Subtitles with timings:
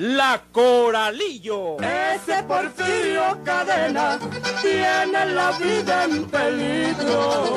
[0.00, 1.76] La Coralillo.
[1.80, 4.16] Ese Porfirio Cadena
[4.62, 7.56] tiene la vida en peligro.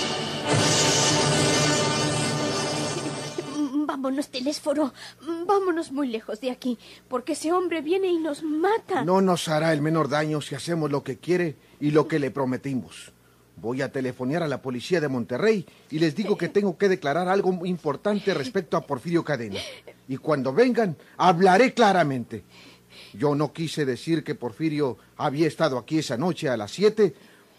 [3.91, 4.93] Vámonos, Telésforo.
[5.45, 9.03] Vámonos muy lejos de aquí, porque ese hombre viene y nos mata.
[9.03, 12.31] No nos hará el menor daño si hacemos lo que quiere y lo que le
[12.31, 13.11] prometimos.
[13.57, 17.27] Voy a telefonear a la policía de Monterrey y les digo que tengo que declarar
[17.27, 19.59] algo importante respecto a Porfirio Cadena.
[20.07, 22.45] Y cuando vengan, hablaré claramente.
[23.13, 27.13] Yo no quise decir que Porfirio había estado aquí esa noche a las siete,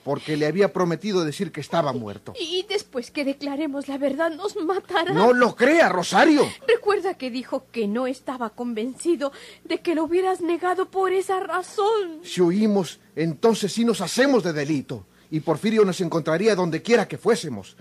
[0.04, 2.34] porque le había prometido decir que estaba muerto.
[2.38, 5.12] Y después que declaremos la verdad nos matará.
[5.12, 6.48] No lo crea, Rosario.
[6.66, 9.32] Recuerda que dijo que no estaba convencido
[9.64, 12.20] de que lo hubieras negado por esa razón.
[12.22, 15.06] Si huimos, entonces sí nos hacemos de delito.
[15.30, 17.76] Y Porfirio nos encontraría donde quiera que fuésemos.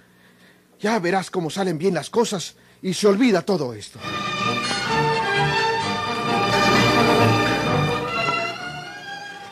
[0.80, 4.00] Ya verás cómo salen bien las cosas y se olvida todo esto.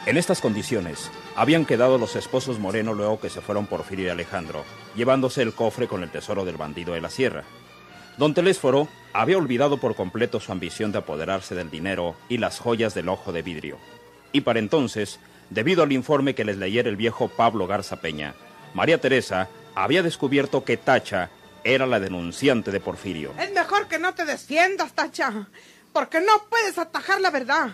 [0.10, 4.66] En estas condiciones, habían quedado los esposos Moreno luego que se fueron Porfirio y Alejandro,
[4.96, 7.44] llevándose el cofre con el tesoro del bandido de la sierra.
[8.18, 12.96] Don Telésforo había olvidado por completo su ambición de apoderarse del dinero y las joyas
[12.96, 13.78] del ojo de vidrio.
[14.32, 15.20] Y para entonces,
[15.52, 18.34] debido al informe que les leyera el viejo Pablo Garza Peña,
[18.74, 21.30] María Teresa había descubierto que Tacha
[21.64, 23.36] era la denunciante de Porfirio.
[23.40, 25.50] Es mejor que no te defiendas, Tacha,
[25.94, 27.70] porque no puedes atajar la verdad.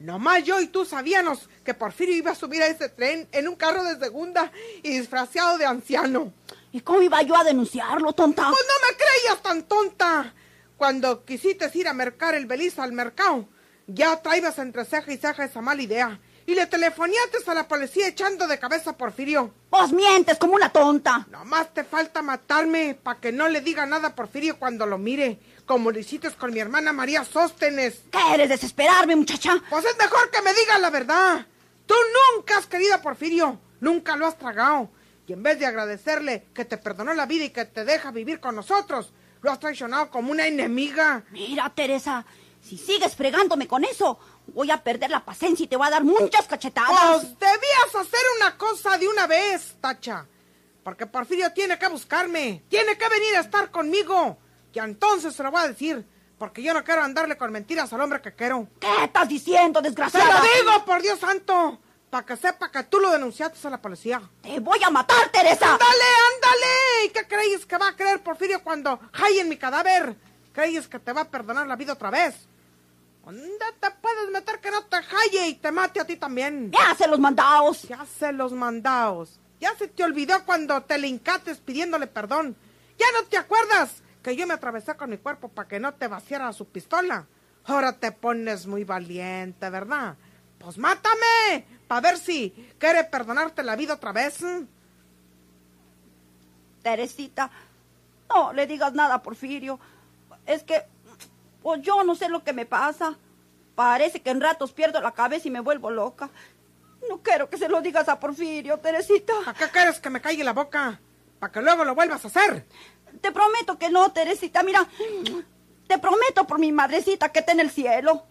[0.00, 3.54] Nomás yo y tú sabíamos que Porfirio iba a subir a ese tren en un
[3.54, 4.50] carro de segunda
[4.82, 6.32] y disfrazado de anciano.
[6.72, 8.48] ¿Y cómo iba yo a denunciarlo, tonta?
[8.48, 10.34] Pues no me creías tan tonta.
[10.78, 13.46] Cuando quisiste ir a mercar el belizo al mercado,
[13.86, 16.18] ya traibas entre ceja y ceja esa mala idea.
[16.46, 19.52] Y le telefoneaste a la policía echando de cabeza a Porfirio.
[19.68, 21.26] Pues mientes como una tonta.
[21.30, 25.38] Nomás te falta matarme para que no le diga nada a Porfirio cuando lo mire
[25.70, 28.00] como lo hiciste con mi hermana María Sóstenes.
[28.10, 29.62] ¿Quieres desesperarme, muchacha?
[29.70, 31.46] Pues es mejor que me digas la verdad.
[31.86, 31.94] Tú
[32.34, 34.90] nunca has querido a Porfirio, nunca lo has tragado.
[35.28, 38.40] Y en vez de agradecerle que te perdonó la vida y que te deja vivir
[38.40, 41.22] con nosotros, lo has traicionado como una enemiga.
[41.30, 42.26] Mira, Teresa,
[42.60, 46.02] si sigues fregándome con eso, voy a perder la paciencia y te voy a dar
[46.02, 47.20] muchas cachetadas.
[47.20, 50.26] Pues debías hacer una cosa de una vez, Tacha.
[50.82, 54.36] Porque Porfirio tiene que buscarme, tiene que venir a estar conmigo.
[54.72, 56.06] Y entonces se lo voy a decir,
[56.38, 58.68] porque yo no quiero andarle con mentiras al hombre que quiero.
[58.80, 60.26] ¿Qué estás diciendo, desgraciada?
[60.26, 61.78] ¡Se lo digo, por Dios santo!
[62.08, 64.20] Para que sepa que tú lo denunciaste a la policía.
[64.42, 65.72] ¡Te voy a matar, Teresa!
[65.72, 66.04] ¡Ándale,
[66.34, 67.06] ándale!
[67.06, 68.98] ¿Y qué crees que va a creer Porfirio cuando
[69.38, 70.16] en mi cadáver?
[70.52, 72.48] ¿Crees que te va a perdonar la vida otra vez?
[73.24, 76.72] ¿Dónde te puedes meter que no te halle y te mate a ti también?
[76.72, 77.82] ¡Ya se los mandaos!
[77.82, 79.38] Ya se los mandaos.
[79.60, 82.56] Ya se te olvidó cuando te le hincates pidiéndole perdón.
[82.98, 86.08] ¿Ya no te acuerdas que yo me atravesé con mi cuerpo para que no te
[86.08, 87.26] vaciara su pistola?
[87.64, 90.16] Ahora te pones muy valiente, ¿verdad?
[90.58, 94.40] Pues mátame, para ver si quiere perdonarte la vida otra vez.
[96.82, 97.50] Teresita,
[98.28, 99.78] no le digas nada a Porfirio.
[100.46, 100.82] Es que,
[101.62, 103.16] pues yo no sé lo que me pasa.
[103.74, 106.30] Parece que en ratos pierdo la cabeza y me vuelvo loca.
[107.08, 109.32] No quiero que se lo digas a Porfirio, Teresita.
[109.46, 111.00] ¿A qué quieres que me calle la boca?
[111.40, 112.66] Para que luego lo vuelvas a hacer.
[113.20, 114.62] Te prometo que no, Teresita.
[114.62, 114.86] Mira,
[115.88, 118.22] te prometo por mi madrecita que está en el cielo.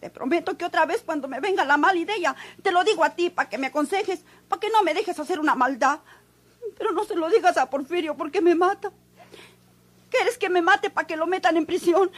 [0.00, 3.10] Te prometo que otra vez cuando me venga la mala idea, te lo digo a
[3.10, 6.00] ti para que me aconsejes, para que no me dejes hacer una maldad.
[6.76, 8.92] Pero no se lo digas a Porfirio porque me mata.
[10.10, 12.10] ¿Quieres que me mate para que lo metan en prisión?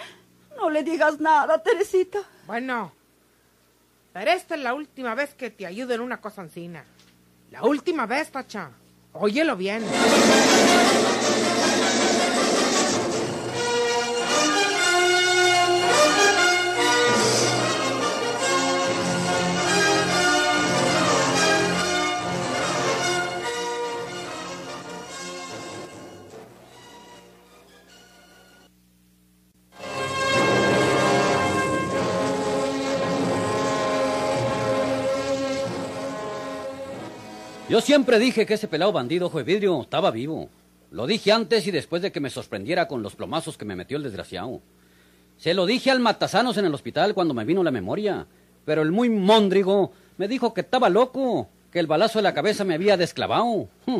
[0.56, 2.20] No le digas nada, Teresita.
[2.46, 2.92] Bueno,
[4.12, 6.84] pero esta es la última vez que te ayudo en una cosa encina.
[7.50, 8.70] La última vez, Tacha.
[9.20, 9.82] Óyelo bien.
[37.76, 40.48] Yo siempre dije que ese pelado bandido, juez vidrio, estaba vivo.
[40.92, 43.98] Lo dije antes y después de que me sorprendiera con los plomazos que me metió
[43.98, 44.62] el desgraciado.
[45.36, 48.26] Se lo dije al matasanos en el hospital cuando me vino la memoria.
[48.64, 52.64] Pero el muy móndrigo me dijo que estaba loco, que el balazo de la cabeza
[52.64, 53.68] me había desclavado.
[53.84, 53.98] Hm.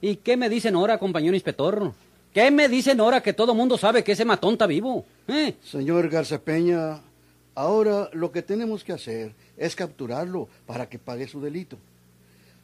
[0.00, 1.92] ¿Y qué me dicen ahora, compañero inspector?
[2.34, 5.06] ¿Qué me dicen ahora que todo mundo sabe que ese matón está vivo?
[5.28, 5.54] ¿Eh?
[5.62, 7.00] Señor Garza Peña,
[7.54, 11.78] ahora lo que tenemos que hacer es capturarlo para que pague su delito.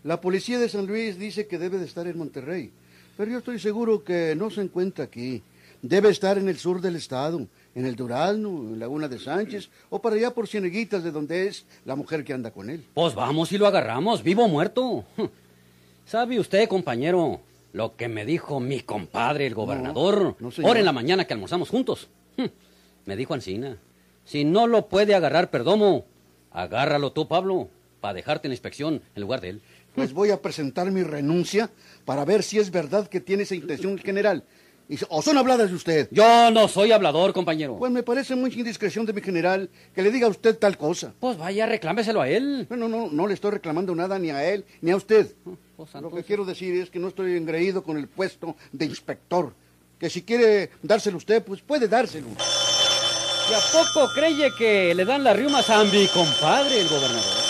[0.08, 2.70] La policía de San Luis dice que debe de estar en Monterrey,
[3.18, 5.42] pero yo estoy seguro que no se encuentra aquí.
[5.82, 10.00] Debe estar en el sur del estado, en el Durazno, en Laguna de Sánchez, o
[10.00, 12.86] para allá por Cieneguitas, de donde es la mujer que anda con él.
[12.94, 15.04] Pues vamos y lo agarramos, vivo o muerto.
[16.06, 17.42] ¿Sabe usted, compañero,
[17.74, 20.68] lo que me dijo mi compadre, el gobernador, no, señor.
[20.68, 22.08] ahora en la mañana que almorzamos juntos?
[23.04, 23.76] Me dijo Ancina,
[24.24, 26.06] si no lo puede agarrar Perdomo,
[26.50, 27.68] agárralo tú, Pablo,
[28.00, 29.62] para dejarte en la inspección en lugar de él.
[29.98, 31.70] Pues voy a presentar mi renuncia
[32.04, 34.44] para ver si es verdad que tiene esa intención el general.
[34.88, 36.08] Y- ¿O son habladas de usted?
[36.10, 37.76] Yo no soy hablador, compañero.
[37.76, 41.12] Pues me parece muy indiscreción de mi general que le diga a usted tal cosa.
[41.20, 42.64] Pues vaya, reclámeselo a él.
[42.68, 45.34] Bueno, no, no le estoy reclamando nada ni a él ni a usted.
[45.76, 49.52] Pues, Lo que quiero decir es que no estoy engreído con el puesto de inspector.
[49.98, 52.28] Que si quiere dárselo usted, pues puede dárselo.
[52.28, 57.47] ¿Y a poco creye que le dan las riumas a mi compadre, el gobernador?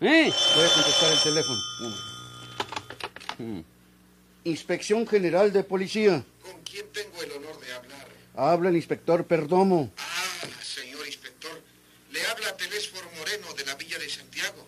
[0.00, 0.32] ¿Eh?
[0.54, 1.60] Voy a contestar el teléfono.
[4.44, 6.24] Inspección General de Policía.
[6.42, 8.08] ¿Con quién tengo el honor de hablar?
[8.34, 9.92] Habla el inspector Perdomo.
[9.98, 11.62] Ah, señor inspector,
[12.12, 14.66] le habla Telésforo Moreno de la Villa de Santiago.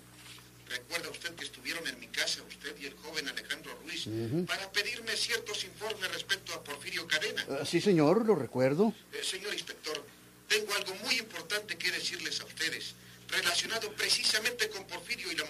[0.68, 4.08] Recuerda usted que estuvieron en mi casa, usted y el joven Alejandro Ruiz,
[4.46, 7.46] para pedirme ciertos informes respecto a Porfirio Cadena.
[7.48, 8.94] Ah, sí, señor, lo recuerdo.
[9.12, 10.04] Eh, señor inspector,
[10.48, 12.94] tengo algo muy importante que decirles a ustedes,
[13.28, 15.44] relacionado precisamente con Porfirio y la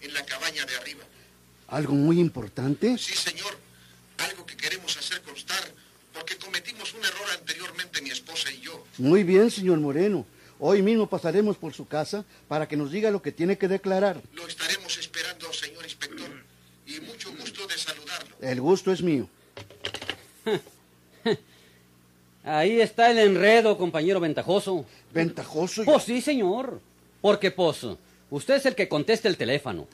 [0.00, 1.04] en la cabaña de arriba.
[1.68, 2.96] ¿Algo muy importante?
[2.98, 3.56] Sí, señor,
[4.18, 5.64] algo que queremos hacer constar,
[6.12, 8.84] porque cometimos un error anteriormente mi esposa y yo.
[8.98, 10.26] Muy bien, señor Moreno.
[10.58, 14.22] Hoy mismo pasaremos por su casa para que nos diga lo que tiene que declarar.
[14.32, 16.30] Lo estaremos esperando, señor inspector,
[16.86, 18.36] y mucho gusto de saludarlo.
[18.40, 19.28] El gusto es mío.
[22.44, 24.86] Ahí está el enredo, compañero ventajoso.
[25.12, 25.84] ¿Ventajoso?
[25.84, 26.80] Pues sí, señor.
[27.20, 27.84] Porque, pues,
[28.30, 29.86] usted es el que contesta el teléfono.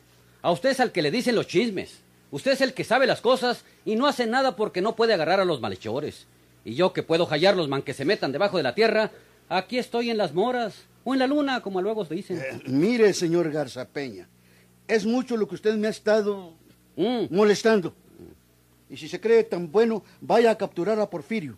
[0.42, 2.00] A usted es al que le dicen los chismes.
[2.30, 5.40] Usted es el que sabe las cosas y no hace nada porque no puede agarrar
[5.40, 6.26] a los malhechores.
[6.64, 9.10] Y yo que puedo hallarlos, man, que se metan debajo de la tierra,
[9.48, 12.38] aquí estoy en las moras o en la luna, como luego se dicen.
[12.38, 14.28] Eh, mire, señor Garza Peña,
[14.88, 16.54] es mucho lo que usted me ha estado
[16.96, 17.34] Mm.
[17.34, 17.94] molestando.
[18.90, 21.56] Y si se cree tan bueno, vaya a capturar a Porfirio.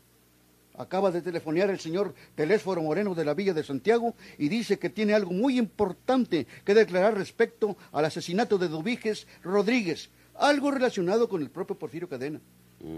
[0.77, 4.91] Acaba de telefonear el señor Telésforo Moreno de la Villa de Santiago y dice que
[4.91, 11.43] tiene algo muy importante que declarar respecto al asesinato de Dubiges Rodríguez, algo relacionado con
[11.43, 12.41] el propio Porfirio Cadena.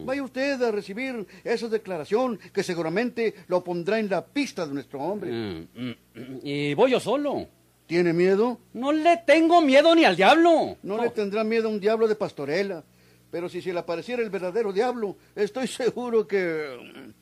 [0.05, 5.01] Vaya usted a recibir esa declaración que seguramente lo pondrá en la pista de nuestro
[5.01, 5.31] hombre.
[5.31, 6.41] Mm, mm, mm.
[6.43, 7.47] Y voy yo solo.
[7.87, 8.59] ¿Tiene miedo?
[8.73, 10.77] No le tengo miedo ni al diablo.
[10.83, 12.83] No le tendrá miedo a un diablo de pastorela.
[13.31, 17.15] Pero si se le apareciera el verdadero diablo, estoy seguro que...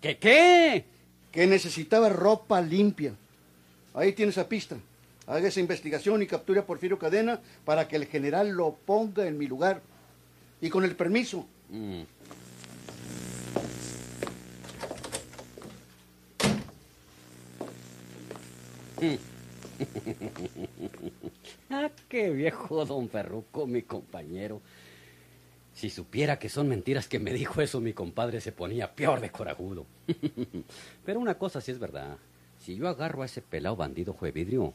[0.00, 0.84] ¿Qué qué?
[1.32, 3.14] Que necesitaba ropa limpia.
[3.94, 4.76] Ahí tiene esa pista.
[5.26, 9.36] Haga esa investigación y capture a Porfirio Cadena para que el general lo ponga en
[9.36, 9.82] mi lugar.
[10.60, 11.46] Y con el permiso.
[11.70, 12.02] Mm.
[21.70, 24.60] ah, qué viejo don Ferruco, mi compañero.
[25.78, 29.30] Si supiera que son mentiras que me dijo eso, mi compadre se ponía peor de
[29.30, 29.86] corajudo.
[31.06, 32.16] Pero una cosa sí es verdad.
[32.58, 34.74] Si yo agarro a ese pelado bandido juevidrio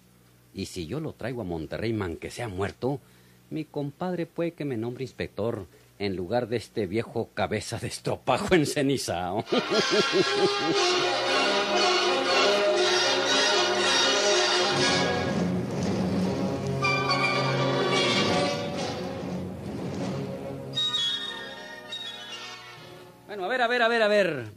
[0.54, 3.02] y si yo lo traigo a Monterrey, man que sea muerto,
[3.50, 5.68] mi compadre puede que me nombre inspector
[6.00, 9.44] en lugar de este viejo cabeza de estropajo encenizado.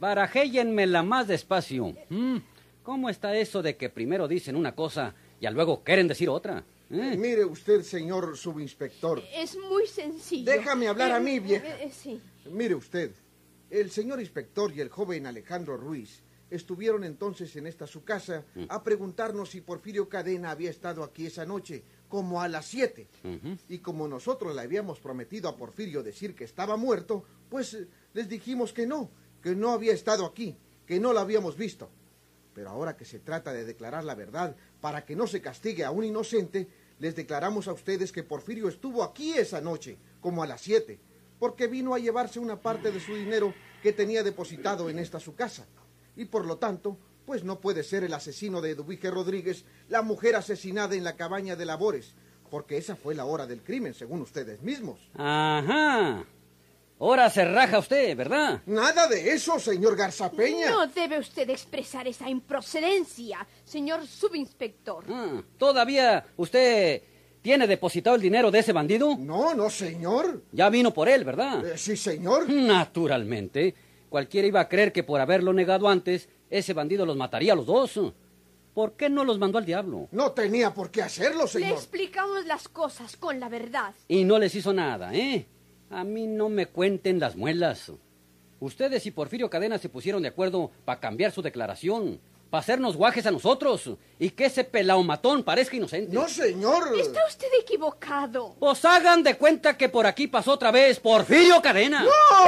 [0.07, 1.93] Barajéyenmela más despacio.
[2.07, 2.37] ¿Mm?
[2.81, 6.63] ¿Cómo está eso de que primero dicen una cosa y a luego quieren decir otra?
[6.89, 7.17] ¿Eh?
[7.17, 9.21] Mire usted, señor subinspector.
[9.35, 10.49] Es muy sencillo.
[10.49, 11.67] Déjame hablar a mí, Eh, vieja.
[11.81, 12.21] eh, sí.
[12.49, 13.11] Mire usted,
[13.69, 18.81] el señor inspector y el joven Alejandro Ruiz estuvieron entonces en esta su casa a
[18.85, 23.07] preguntarnos si Porfirio Cadena había estado aquí esa noche, como a las siete.
[23.67, 28.29] Y como nosotros le habíamos prometido a Porfirio decir que estaba muerto, pues eh, les
[28.29, 29.09] dijimos que no,
[29.47, 31.89] que no había estado aquí, que no lo habíamos visto.
[32.53, 35.91] Pero ahora que se trata de declarar la verdad para que no se castigue a
[35.91, 36.67] un inocente,
[36.99, 40.99] les declaramos a ustedes que Porfirio estuvo aquí esa noche, como a las siete,
[41.39, 45.33] porque vino a llevarse una parte de su dinero que tenía depositado en esta su
[45.33, 45.65] casa.
[46.17, 50.35] Y por lo tanto, pues no puede ser el asesino de Eduvique Rodríguez la mujer
[50.35, 52.15] asesinada en la cabaña de labores,
[52.51, 55.09] porque esa fue la hora del crimen, según ustedes mismos.
[55.13, 56.25] Ajá.
[56.99, 58.61] Ahora se raja usted, ¿verdad?
[58.65, 60.71] Nada de eso, señor Garzapeña.
[60.71, 65.03] No debe usted expresar esa improcedencia, señor subinspector.
[65.07, 67.03] Ah, ¿Todavía usted
[67.43, 69.15] tiene depositado el dinero de ese bandido?
[69.15, 70.41] No, no, señor.
[70.51, 71.63] Ya vino por él, ¿verdad?
[71.67, 72.49] Eh, sí, señor.
[72.49, 73.75] Naturalmente.
[74.09, 77.67] Cualquiera iba a creer que por haberlo negado antes, ese bandido los mataría a los
[77.67, 77.99] dos.
[78.73, 80.07] ¿Por qué no los mandó al diablo?
[80.11, 81.71] No tenía por qué hacerlo, Le señor.
[81.77, 83.93] explicamos las cosas con la verdad.
[84.07, 85.47] Y no les hizo nada, ¿eh?
[85.89, 87.91] A mí no me cuenten las muelas.
[88.59, 93.25] Ustedes y Porfirio Cadena se pusieron de acuerdo para cambiar su declaración, para hacernos guajes
[93.25, 96.13] a nosotros, y que ese pelao matón parezca inocente.
[96.13, 96.97] No, señor.
[96.99, 98.55] Está usted equivocado.
[98.59, 102.05] Pues hagan de cuenta que por aquí pasó otra vez Porfirio Cadena.
[102.05, 102.47] Oh,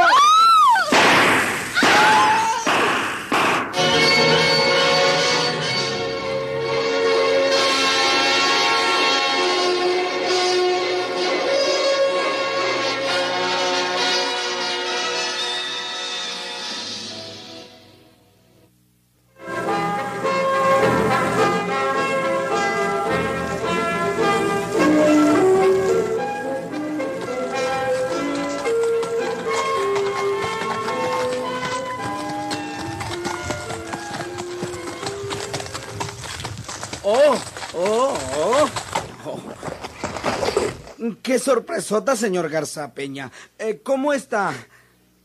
[41.40, 43.32] Qué sorpresota, señor Garza Peña.
[43.58, 44.54] Eh, ¿Cómo está?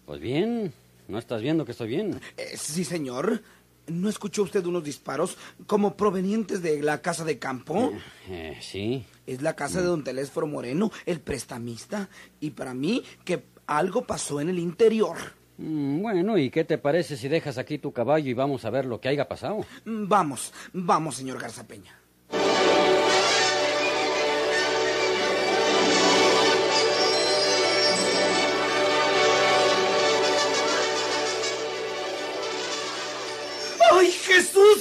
[0.06, 0.72] Pues bien,
[1.08, 2.20] ¿no estás viendo que estoy bien?
[2.36, 3.42] Eh, sí, señor.
[3.88, 7.92] ¿No escuchó usted unos disparos como provenientes de la casa de campo?
[8.28, 9.04] Eh, sí.
[9.26, 12.08] Es la casa de don Telésforo Moreno, el prestamista.
[12.38, 15.16] Y para mí que algo pasó en el interior.
[15.58, 18.84] Mm, Bueno, ¿y qué te parece si dejas aquí tu caballo y vamos a ver
[18.86, 19.66] lo que haya pasado?
[19.84, 21.98] Mm, Vamos, vamos, señor Garza Peña.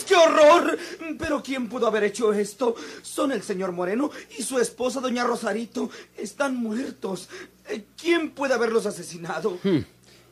[0.08, 0.78] Qué horror!
[1.18, 2.76] Pero ¿quién pudo haber hecho esto?
[3.02, 5.90] Son el señor Moreno y su esposa, doña Rosarito.
[6.18, 7.30] Están muertos.
[7.70, 9.58] Eh, ¿Quién puede haberlos asesinado?
[9.64, 9.80] Hmm,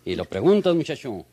[0.06, 1.26] Y lo preguntas, muchacho.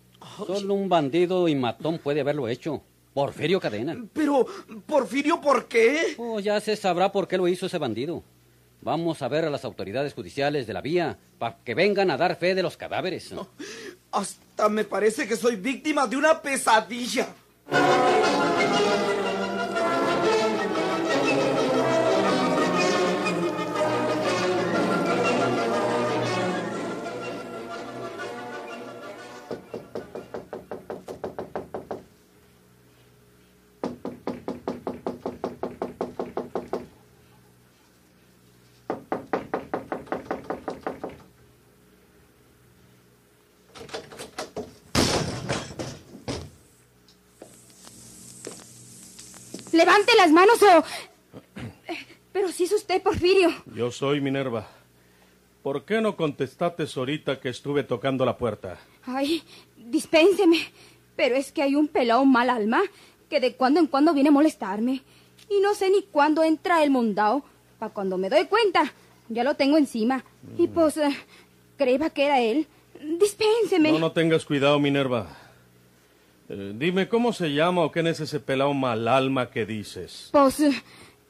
[0.47, 2.83] Solo un bandido y matón puede haberlo hecho.
[3.15, 3.97] Porfirio Cadena.
[4.13, 4.47] Pero,
[4.87, 6.15] Porfirio, ¿por qué?
[6.19, 8.23] Oh, ya se sabrá por qué lo hizo ese bandido.
[8.81, 12.37] Vamos a ver a las autoridades judiciales de la vía para que vengan a dar
[12.37, 13.31] fe de los cadáveres.
[14.13, 17.27] Hasta me parece que soy víctima de una pesadilla.
[18.71, 19.18] Thank you.
[49.79, 50.85] Levante las manos o...
[52.33, 53.53] Pero si es usted, Porfirio.
[53.77, 54.67] Yo soy Minerva.
[55.63, 58.77] ¿Por qué no contestaste ahorita que estuve tocando la puerta?
[59.07, 59.41] Ay,
[59.77, 60.59] dispénseme.
[61.15, 62.83] Pero es que hay un pelado mal alma
[63.31, 65.03] que de cuando en cuando viene a molestarme.
[65.49, 67.45] Y no sé ni cuándo entra el mondao.
[67.79, 68.93] Para cuando me doy cuenta,
[69.29, 70.25] ya lo tengo encima.
[70.59, 70.99] Y pues,
[71.77, 72.67] creía que era él.
[73.21, 73.93] Dispénseme.
[73.93, 75.29] No, no tengas cuidado, Minerva.
[76.49, 80.31] Eh, dime, ¿cómo se llama o quién es ese pelado mal alma que dices?
[80.33, 80.63] Pues,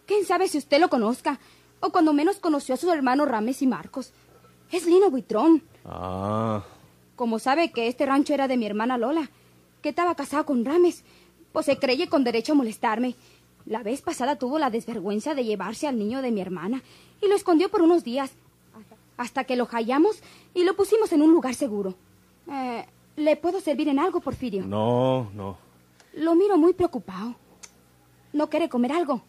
[0.06, 1.38] quién sabe si usted lo conozca.
[1.80, 4.12] O cuando menos conoció a sus hermanos Rames y Marcos.
[4.70, 5.62] Es Lino Buitrón.
[5.84, 6.62] Ah,
[7.16, 9.30] Como sabe que este rancho era de mi hermana Lola,
[9.80, 11.04] que estaba casada con Rames,
[11.52, 13.14] pues se creye con derecho a molestarme.
[13.64, 16.82] La vez pasada tuvo la desvergüenza de llevarse al niño de mi hermana
[17.22, 18.32] y lo escondió por unos días,
[19.16, 20.20] hasta que lo hallamos
[20.54, 21.94] y lo pusimos en un lugar seguro.
[22.50, 22.87] Eh,
[23.18, 24.64] ¿Le puedo servir en algo, Porfirio?
[24.64, 25.58] no, no.
[26.14, 27.34] Lo miro muy preocupado.
[28.32, 29.22] ¿No quiere comer algo?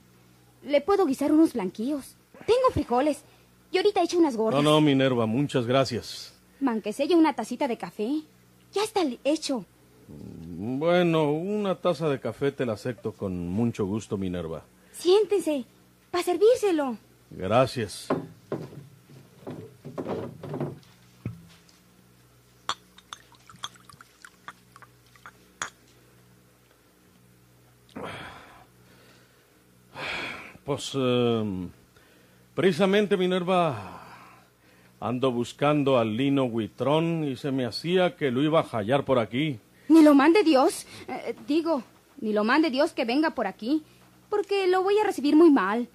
[0.64, 2.16] Le puedo guisar unos blanquillos.
[2.46, 3.24] Tengo frijoles.
[3.72, 4.64] Y ahorita he hecho unas No, gordas.
[4.64, 6.34] no, Minerva, muchas gracias.
[6.60, 8.22] Manquecella una tacita de café.
[8.74, 9.66] Ya está hecho.
[10.08, 14.64] Bueno, una taza de café te la acepto con mucho gusto, Minerva.
[14.92, 15.66] Siéntense,
[16.12, 16.98] para servírselo.
[17.32, 18.08] Gracias.
[30.70, 31.68] Pues, eh,
[32.54, 34.04] Precisamente, Minerva,
[35.00, 39.18] ando buscando al Lino Huitrón y se me hacía que lo iba a hallar por
[39.18, 39.60] aquí.
[39.88, 40.86] Ni lo mande Dios.
[41.08, 41.82] Eh, digo,
[42.22, 43.82] ni lo mande Dios que venga por aquí,
[44.30, 45.88] porque lo voy a recibir muy mal.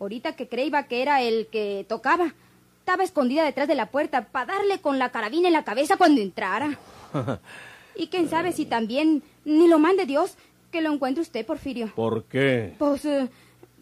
[0.00, 2.34] Ahorita que creía que era el que tocaba,
[2.80, 6.20] estaba escondida detrás de la puerta para darle con la carabina en la cabeza cuando
[6.20, 6.80] entrara.
[7.94, 10.36] y quién sabe si también, ni lo mande Dios,
[10.72, 11.92] que lo encuentre usted, Porfirio.
[11.94, 12.74] ¿Por qué?
[12.76, 13.28] Pues, eh,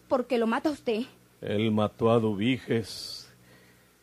[0.07, 1.03] porque lo mata usted.
[1.41, 3.31] Él mató a Dubiges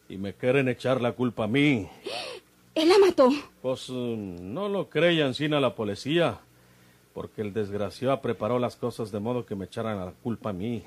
[0.09, 1.89] y me quieren echar la culpa a mí.
[2.75, 3.31] ¿Él la mató?
[3.61, 6.41] Pues eh, no lo creyan sin a la policía,
[7.15, 10.83] porque el desgraciado preparó las cosas de modo que me echaran la culpa a mí.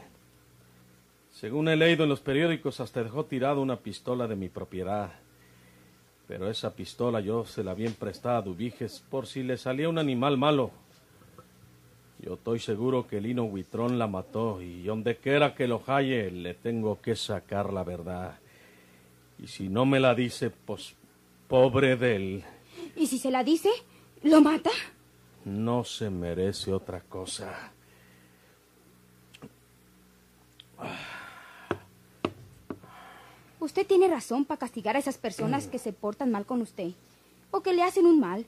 [1.32, 5.12] Según he leído en los periódicos, hasta dejó tirado una pistola de mi propiedad.
[6.28, 9.98] Pero esa pistola yo se la había prestado a Dubiges por si le salía un
[9.98, 10.72] animal malo.
[12.20, 16.54] Yo estoy seguro que Lino Huitrón la mató y donde quiera que lo halle le
[16.54, 18.40] tengo que sacar la verdad.
[19.38, 20.96] Y si no me la dice, pues
[21.48, 22.44] pobre de él.
[22.96, 23.70] ¿Y si se la dice?
[24.24, 24.72] ¿Lo mata?
[25.44, 27.72] No se merece otra cosa.
[33.60, 36.92] Usted tiene razón para castigar a esas personas que se portan mal con usted
[37.52, 38.46] o que le hacen un mal.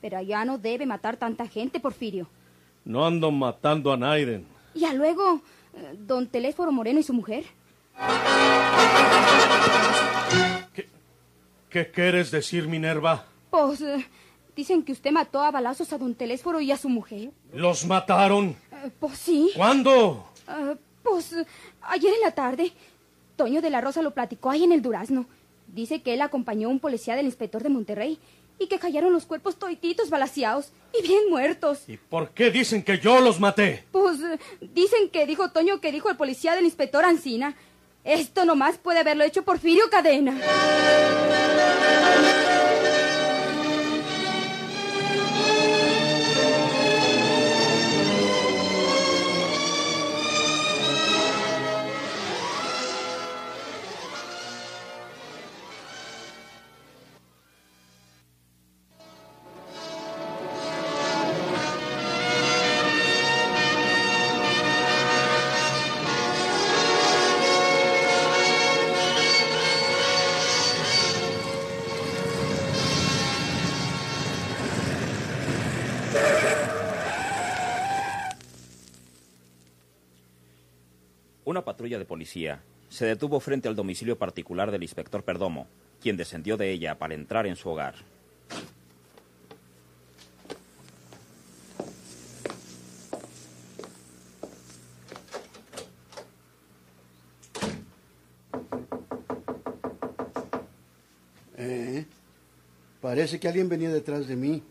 [0.00, 2.28] Pero allá no debe matar tanta gente, Porfirio.
[2.84, 4.46] No ando matando a Naiden.
[4.74, 5.40] Y a luego,
[5.74, 7.44] eh, don Telésforo Moreno y su mujer.
[11.70, 13.24] ¿Qué quieres decir, Minerva?
[13.50, 14.06] Pues eh,
[14.54, 17.30] dicen que usted mató a balazos a don Telésforo y a su mujer.
[17.52, 18.50] ¿Los mataron?
[18.70, 19.50] Eh, pues sí.
[19.56, 20.24] ¿Cuándo?
[20.48, 21.34] Eh, pues
[21.82, 22.72] ayer en la tarde.
[23.36, 25.26] Toño de la Rosa lo platicó ahí en el Durazno.
[25.66, 28.20] Dice que él acompañó a un policía del inspector de Monterrey
[28.58, 31.88] y que cayeron los cuerpos toititos balaseados y bien muertos.
[31.88, 33.84] ¿Y por qué dicen que yo los maté?
[33.90, 37.54] Pues eh, dicen que dijo Toño que dijo el policía del inspector Ancina.
[38.04, 40.38] Esto nomás puede haberlo hecho Porfirio Cadena.
[81.64, 85.66] Patrulla de policía se detuvo frente al domicilio particular del inspector Perdomo,
[86.00, 87.94] quien descendió de ella para entrar en su hogar.
[101.56, 102.04] Eh,
[103.00, 104.62] parece que alguien venía detrás de mí.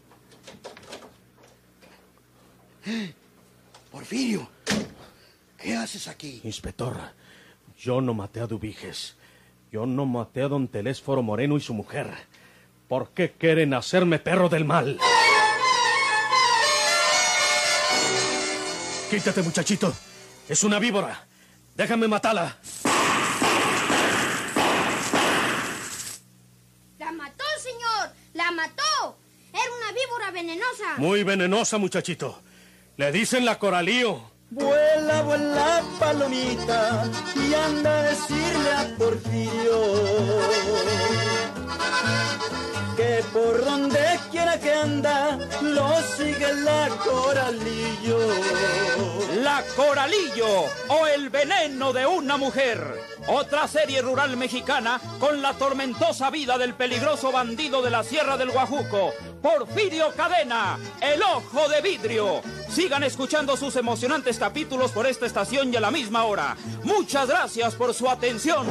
[2.85, 3.13] ¡Eh!
[3.91, 4.47] Porfirio,
[5.63, 6.41] ¿qué haces aquí?
[6.43, 6.97] Inspector,
[7.79, 9.15] yo no maté a Dubiges.
[9.71, 12.11] Yo no maté a don Telésforo Moreno y su mujer.
[12.87, 14.99] ¿Por qué quieren hacerme perro del mal?
[19.09, 19.93] Quítate, muchachito.
[20.47, 21.25] Es una víbora.
[21.75, 22.57] Déjame matarla.
[26.99, 28.15] ¡La mató, señor!
[28.33, 29.17] ¡La mató!
[29.53, 30.97] Era una víbora venenosa.
[30.97, 32.41] Muy venenosa, muchachito.
[32.97, 34.32] Le dicen la coralío.
[34.55, 40.92] Vuela, vuela, palomita, y anda a decirle a Porfirio
[43.73, 48.19] donde quiera que anda, lo sigue la coralillo.
[49.41, 52.79] La Coralillo o el veneno de una mujer.
[53.27, 58.51] Otra serie rural mexicana con la tormentosa vida del peligroso bandido de la Sierra del
[58.51, 62.41] Guajuco, Porfirio Cadena, el ojo de vidrio.
[62.69, 66.55] Sigan escuchando sus emocionantes capítulos por esta estación y a la misma hora.
[66.83, 68.67] Muchas gracias por su atención.